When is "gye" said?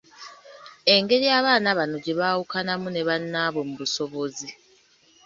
2.03-2.13